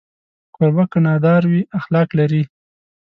[0.55, 2.43] کوربه که نادار وي، اخلاق لري.